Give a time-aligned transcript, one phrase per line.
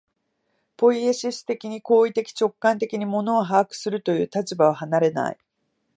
[0.77, 5.37] ポイエシス的に、行為的直観的に物を把握するという立場を離れない。